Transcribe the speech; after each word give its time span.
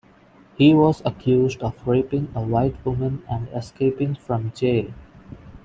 He 0.57 0.73
was 0.73 1.03
accused 1.05 1.61
of 1.61 1.85
raping 1.87 2.29
a 2.33 2.41
white 2.41 2.83
woman 2.83 3.21
and 3.29 3.47
escaping 3.49 4.15
from 4.15 4.51
jail. 4.55 4.91